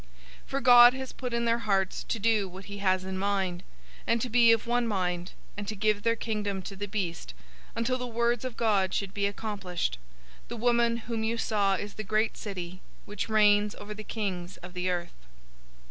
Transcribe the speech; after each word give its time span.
017:017 0.45 0.47
For 0.47 0.61
God 0.61 0.93
has 0.95 1.11
put 1.13 1.31
in 1.31 1.45
their 1.45 1.59
hearts 1.59 2.03
to 2.05 2.17
do 2.17 2.49
what 2.49 2.65
he 2.65 2.79
has 2.79 3.05
in 3.05 3.19
mind, 3.19 3.61
and 4.07 4.19
to 4.19 4.31
be 4.31 4.51
of 4.51 4.65
one 4.65 4.87
mind, 4.87 5.33
and 5.55 5.67
to 5.67 5.75
give 5.75 6.01
their 6.01 6.15
kingdom 6.15 6.63
to 6.63 6.75
the 6.75 6.87
beast, 6.87 7.35
until 7.75 7.99
the 7.99 8.07
words 8.07 8.43
of 8.43 8.57
God 8.57 8.95
should 8.95 9.13
be 9.13 9.27
accomplished. 9.27 9.99
017:018 10.45 10.47
The 10.47 10.57
woman 10.57 10.97
whom 10.97 11.23
you 11.23 11.37
saw 11.37 11.75
is 11.75 11.93
the 11.93 12.03
great 12.03 12.35
city, 12.35 12.81
which 13.05 13.29
reigns 13.29 13.75
over 13.75 13.93
the 13.93 14.03
kings 14.03 14.57
of 14.57 14.73
the 14.73 14.89
earth." 14.89 15.13